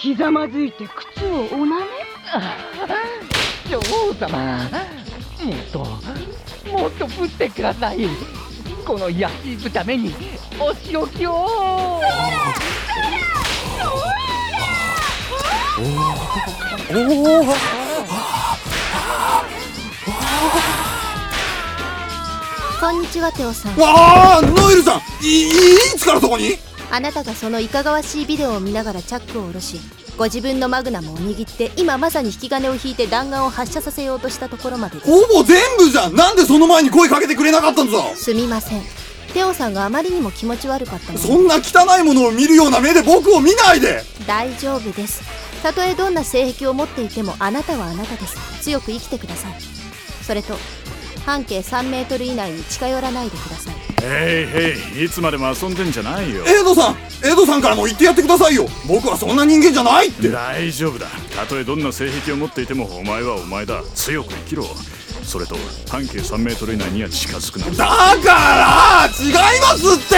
[0.00, 1.84] ひざまずいて靴をおなめ？
[3.68, 4.60] 女王様。
[5.44, 5.78] もっと
[6.72, 8.08] もっと降ってください。
[8.86, 10.14] この安い豚目に
[10.58, 11.32] お仕置きを。
[11.32, 12.00] おお
[22.80, 25.52] こんにちはテオさんわあノエルさんいい
[25.98, 26.56] つからそこに？
[26.90, 29.80] あなたがそのいかがわしいビデオを見ながらチャックを下ろし
[30.16, 36.14] ご自分のマグナムを握って今まさに引き金を引いて弾丸を発射させようとしたところまでほぼ全部じゃん。
[36.14, 38.82] なんでその前に声かけてくれなかったんだすみません。
[39.32, 41.18] テオさんがあまりにも気持ち悪かったので。
[41.18, 44.02] そんな汚いものを見るような目で僕を見ないで。
[44.26, 45.22] 大丈夫です。
[45.62, 48.36] たとえどんな性癖を持っていてもあなたはあなたです。
[48.62, 49.52] 強く生きてください。
[50.22, 50.56] それと
[51.24, 53.69] 半径3メートル以内に近寄らないでください
[54.02, 56.44] へいへいいつまでも遊んでんじゃないよ。
[56.46, 58.66] エイドさんエイドさんからも言ってやってくださいよ。
[58.86, 60.30] 僕はそんな人間じゃないって。
[60.30, 61.06] 大丈夫だ。
[61.36, 63.82] たとえどんな性癖を持っていてもお前はお前だ。
[63.94, 64.64] 強く生きろ。
[65.22, 65.54] それと
[65.88, 67.66] 半径3メートル以内には近づくな。
[67.70, 70.16] だから違いますって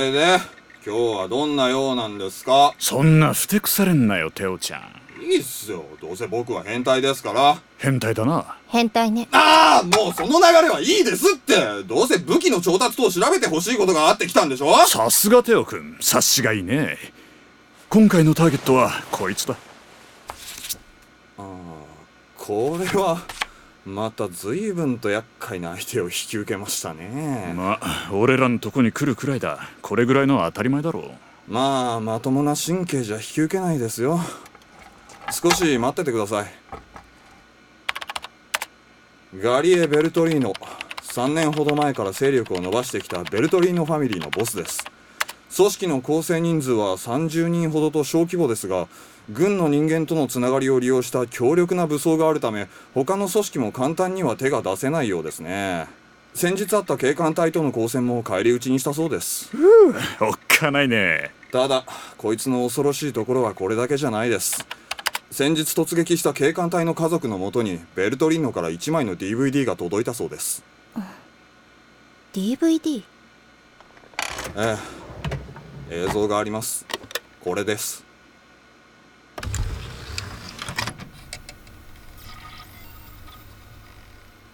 [0.00, 0.38] れで
[0.84, 2.74] 今日はどんなようなんですか？
[2.78, 5.22] そんなふてくされんなよテオちゃん。
[5.22, 5.84] いいっすよ。
[6.00, 7.60] どうせ僕は変態ですから。
[7.76, 8.56] 変態だな。
[8.68, 9.28] 変態ね。
[9.32, 11.82] ああもうその流れはいいですって。
[11.84, 14.74] どうせ武器の調達と調べてほしいことがあってきたんでしょ？
[14.86, 15.98] さすがテオくん。
[16.00, 16.96] 察しがいいね。
[17.90, 19.56] 今回のターゲットはこいつだ。
[21.36, 23.20] これは
[23.90, 27.52] また随分と厄介な相手を引き受けましたね。
[27.56, 29.58] まあ俺らのとこに来るくらいだ。
[29.82, 31.00] これぐらいの当たり前だろ
[31.48, 31.52] う。
[31.52, 34.20] まあまともな神経じゃ引き受けないですよ。
[35.30, 36.46] 少し待っててください。
[39.38, 40.52] ガリエ・ベルトリーノ。
[41.02, 44.84] 3年ほど前から勢力を伸ばしてきたベルトリーノファミリーのボスです
[45.54, 48.86] 組織の構成人数は30人ほどと小規模ですが
[49.32, 55.86] 軍の人間とのつながりを利用した強力な武装があるため他の組織も簡単には手が出せないようですね。
[56.32, 59.50] 先日あった警官隊との交戦も返り討ちにしたそうです。
[60.20, 61.32] おっかないね。
[61.52, 61.84] ただ
[62.16, 64.64] こいつの恐ろしいところはこれだけじゃないです。
[65.30, 70.62] 先日突撃した警官隊の家族のもとにベルトリーノから1枚の DVD が届いたそうです。
[72.32, 73.02] DVD?
[74.56, 74.99] ええ
[75.92, 76.86] 映像があります。
[77.40, 78.04] これです。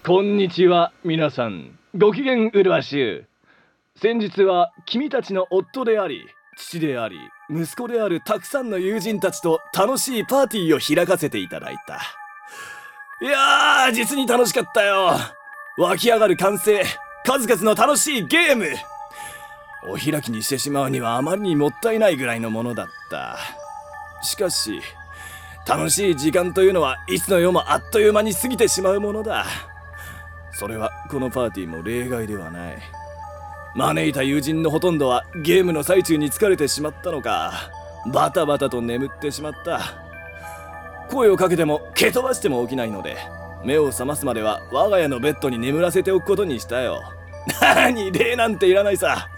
[0.07, 1.79] こんにちは皆さん。
[1.95, 3.27] ご機嫌うるわしゅ
[3.95, 4.01] う。
[4.01, 6.27] 先日は君たちの夫であり
[6.57, 7.17] 父であり
[7.51, 12.01] 息子であるたくさんの友人たちと楽しいパーティーを開かせていただいた。
[13.21, 15.11] いやー実に楽しかったよ。
[15.77, 16.83] 湧き上がる歓声
[17.27, 18.69] 数々の楽しいゲーム。
[19.87, 23.39] お開きにしてしまうにはあまりにもったいないぐらいのものだった。
[24.23, 24.81] しかし
[25.67, 29.47] 楽しい時間というのはいつの世もあっという間に過ぎてしまうものだ。
[30.53, 32.79] それはこのパーティーも例外ではない。
[33.75, 37.71] 招いた友人のほとんどはゲームの最中に疲れてしまったのか。
[38.13, 39.81] バタバタと眠ってしまった。
[41.11, 43.17] 声をかけても蹴飛ばしても起きないので
[43.65, 47.03] 目を覚ますまでは我が家のベッドに眠らせておくことにしたよ。
[47.61, 49.29] 何礼なんていらないさ。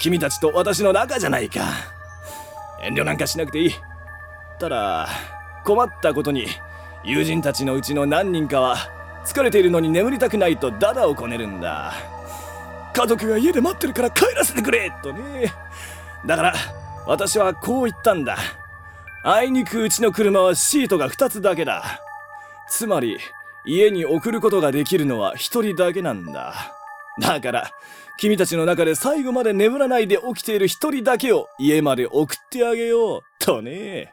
[0.00, 1.60] 君たちと私の仲じゃないか。
[2.82, 3.74] 遠慮なんかしなくていい。
[4.58, 5.08] ただ
[5.62, 6.46] 困ったことに
[7.04, 8.76] 友人たちのうちの何人かは
[9.24, 11.92] 疲れているのに眠りたくないとダダをこねるんだ。
[12.94, 15.52] 家族が家で待ってるから帰らせてくれとね。
[16.26, 16.54] だから
[17.06, 18.38] 私はこう言ったんだ。
[19.22, 22.00] あいにくうちの車はシートが2つだけだ。
[22.68, 23.18] つまり
[23.66, 26.79] 家に送ることができるのは1人だけなんだ。
[27.20, 27.70] だから
[28.18, 33.20] 君たちの中で最後まで眠らないで起きている1人だけを家まで送ってあげよう。
[33.38, 34.12] とね。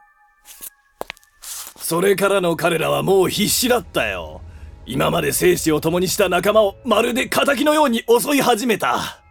[1.41, 4.41] それからの彼らはもう必死だったよ。
[4.85, 9.21] 今まで生死を共にした仲間をまるで仇のように襲い始めた。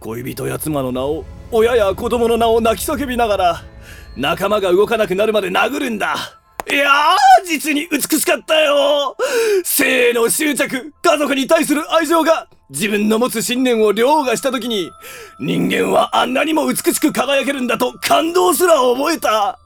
[0.00, 3.64] 恋人や妻の名を親や子供の名を泣き叫びながら
[4.16, 6.16] 仲間が動かなくなるまで殴るんだ。
[6.70, 9.16] いやー実に美しかったよ。
[9.62, 14.90] 性の執着家族に対する愛情が自分の持つ信念を凌駕した時に
[15.38, 19.58] 人間はあんなにも美しく輝けるんだと感動すら覚えた。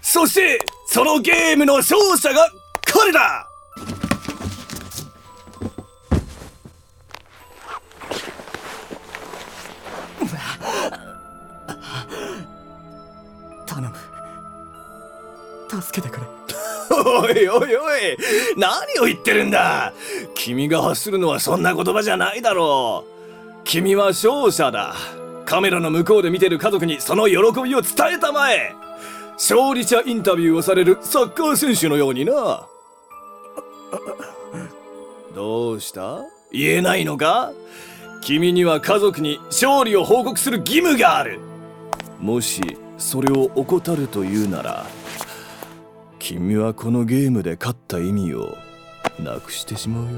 [0.00, 2.50] そしてそのゲームの勝者が
[2.82, 3.46] 彼だ。
[13.66, 15.82] 頼む。
[15.82, 16.39] 助けてくれ。
[17.04, 18.16] おいおいおい。
[18.56, 19.92] 何を言ってるんだ。
[20.34, 23.60] 君が発するのはそんな言葉じゃないだろう。
[23.64, 24.94] 君は勝者だ。
[25.44, 28.74] カメラの向こうで見てる家族にその喜びを伝えたまえ。
[29.34, 32.66] 勝利者インタビューをされるサッカー選手のようにな。
[35.34, 36.20] どうした？
[36.52, 37.52] 言えないのか？
[38.22, 41.40] 君には家族に勝利を報告する義務がある。
[42.20, 42.60] もし
[42.98, 44.84] それを怠るというなら
[46.30, 48.56] 君はこのゲームで勝った意味を
[49.18, 50.10] なくしてしまうよ。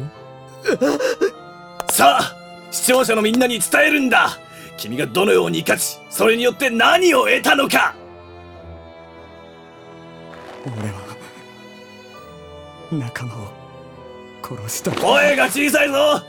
[1.90, 2.36] さあ
[2.70, 4.38] 視聴者のみんなに伝えるんだ。
[4.76, 7.94] 君がどのように勝ちそれによって何を得たのか。
[10.66, 11.00] 俺は
[12.92, 13.48] 仲間を
[14.42, 14.90] 殺した。
[14.90, 16.20] 声が小さいぞ。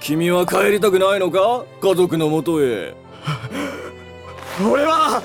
[0.00, 1.64] 君は帰りたくないのか？
[1.80, 2.92] 家族のもとへ。
[4.68, 5.22] 俺は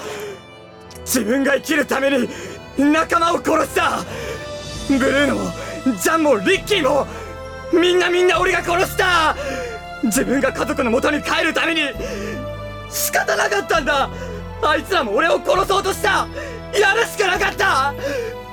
[1.00, 2.30] 自分が生きるために
[2.78, 4.04] 仲間を殺した。
[4.88, 5.52] ブルーノも
[5.98, 7.08] ジャンもリッキーも
[7.74, 9.36] みんなみんな俺が殺した。
[10.04, 11.82] 自分が家族の元に帰るために
[12.90, 14.10] 仕方なかったんだ。
[14.62, 16.28] あいつらも俺を殺そうとした。
[16.80, 17.94] やるしかなかった。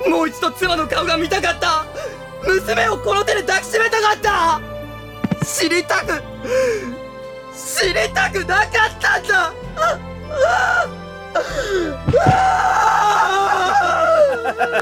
[0.09, 1.85] もう一度妻の顔が見たかった。
[2.47, 4.61] 娘をこの手で抱きしめたかった。
[5.45, 6.21] 知りたく
[7.55, 8.69] 知りたくなかっ
[8.99, 9.53] たんだ。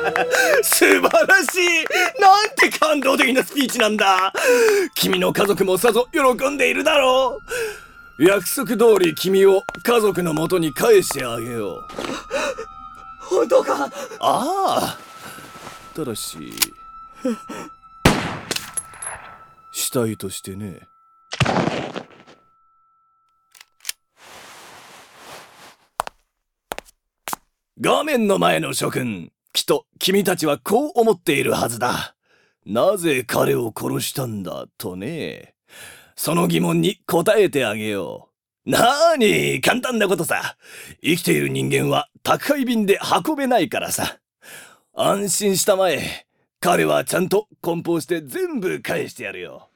[0.63, 1.85] 素晴らしい。
[2.19, 4.33] なんて感動的なスピーチなんだ。
[4.95, 7.39] 君の家族もさぞ喜んでいるだろ
[8.17, 8.23] う。
[8.23, 11.81] 約束通り君を家族の元に返してあげよう。
[13.19, 13.89] 本当か？
[14.19, 14.97] ああ。
[15.95, 16.37] ただし
[19.71, 20.81] 死体としてね。
[27.81, 32.15] 画面の前の諸君きっと君たちはこう思っているはずだ。
[32.65, 35.53] なぜ彼を殺したんだとね。
[36.15, 38.29] その疑問に答えてあげよ
[38.65, 38.71] う。
[38.71, 40.57] なーに簡単なことさ。
[41.03, 44.17] 生きている人間は宅配便で運べないからさ。
[44.95, 46.25] 安心したまえ。
[46.59, 49.69] 彼はちゃんと梱包して全部返してやるよ。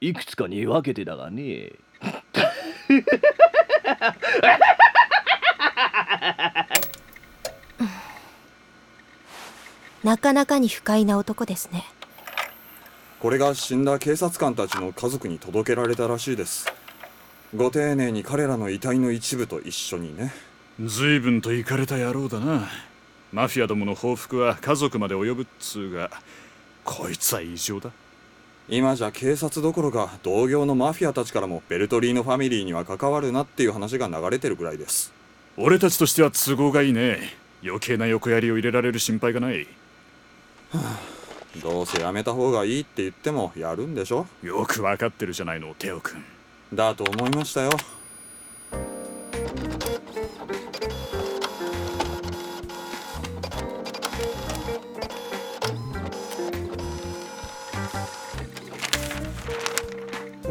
[0.00, 1.70] いくつかに分けてだがね。
[10.04, 11.84] なかなかに不快な男ですね。
[13.20, 16.66] これが死んだ警察官たちの家族に届けられたらしいです。
[17.54, 20.32] ご丁寧に彼らの遺体の一部と一緒にね。
[20.80, 22.68] 随分とイかれた野郎だな。
[23.32, 26.10] マフィアどもの報復は家族まで及ぶっつうが
[26.84, 27.90] こいつは異常だ。
[28.68, 35.12] 今じゃ警察どころか同業のマフィアたちからもベルトリーノファミリーには関わるなっていう話が流れてるぐらいです。
[35.56, 37.18] 俺たちとしては都合がいいね。
[37.64, 39.66] 余計な横やりを入れられる心配がない
[41.62, 44.26] どうせやめた方がいいって言ってもやるんでしょ？
[44.42, 46.22] よくわかってるじゃないのテオ君。
[46.72, 47.70] だと思いましたよ。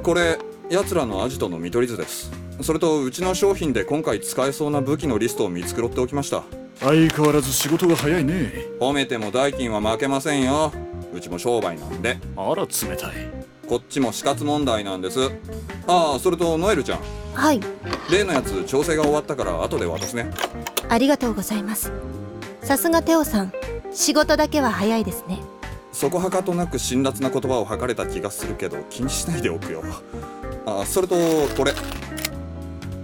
[0.04, 0.40] これ
[0.70, 2.32] 奴らのアジトの見取り図です。
[2.62, 6.44] それとうちの商品で今回使えそうな武器のリストを見繕っておきました
[6.80, 8.52] 相変わらず仕事が早いね。
[8.80, 10.72] 褒めても代金は負けませんよ。
[11.14, 12.20] うちも商売なんで。
[12.36, 13.14] あら冷たい。
[13.68, 15.32] こっちも死活問題なんです。
[15.88, 17.00] ああそれとノエルちゃん。
[17.34, 17.60] はい。
[18.12, 20.32] 例のやつ調整が終わったから後で渡すね。
[20.88, 21.92] ありがとうございます。
[22.62, 23.52] さすがテオさん。
[23.92, 25.42] 仕事だけは早いですね。
[25.92, 29.84] そこはかとなく辛辣な言葉を吐かれた気がするけど気にしないでおくよ。
[30.66, 31.16] あそれと
[31.58, 31.74] これ。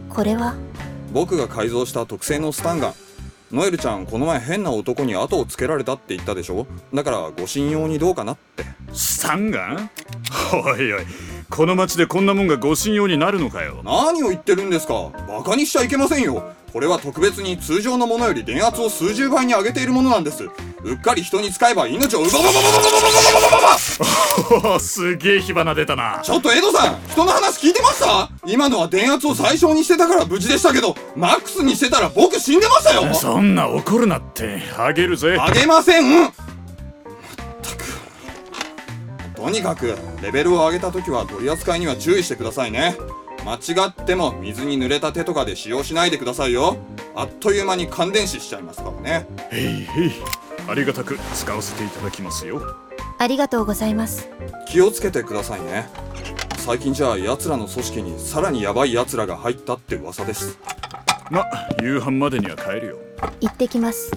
[0.10, 0.56] これは？
[1.12, 2.94] 僕が改造した特製のスタンガン
[3.54, 6.66] ノエルちゃんこの前変な男に後をつけられたって言ったでしょ？
[6.92, 8.64] だからご信用にどうかなって。
[8.94, 9.92] スタンガン？
[10.54, 11.06] おいおい
[11.52, 13.84] この町でこんなもんがご信用になるのかよ。
[13.84, 15.12] 何を言ってるんですか？
[15.28, 16.52] バカにしちゃいけませんよ。
[16.74, 20.46] これは特別に通常のものより電圧を数十倍に上げているものなんです。
[20.46, 20.50] う
[20.96, 22.46] っかり人に使えば命を奪わ
[24.80, 26.22] すげえ火花出たな。
[26.24, 28.30] ちょっと江戸さん人の話聞いてました？
[28.46, 33.14] 今のは電圧を最小にしてたから無事でしたけどマックスにしてたら僕死んでましたよ。
[33.14, 34.62] そんな怒るなって。
[34.78, 35.38] あげるぜ。
[35.40, 36.22] あげません。
[36.22, 36.32] まっ
[37.62, 37.84] たく。
[39.36, 42.96] とにかくレベルを上げた時は取り扱いには注意してくださいね。
[43.46, 46.78] 間違っても水に濡れた手とかで使用しないでくださいよ。
[47.16, 49.28] あっという間に感電死しちゃいますからね。
[49.52, 50.12] へいへい。
[50.66, 52.62] ありがたく使わせていただきますよ。
[53.24, 54.30] ありがとうございます。
[54.68, 55.88] 気をつけてくださいね。
[56.58, 60.60] 最近じゃあ奴らの組織にさらにヤバい奴らが入ったって噂です。
[61.32, 61.46] ま
[61.82, 62.98] 夕飯までには帰るよ。
[63.40, 64.12] 行ってきます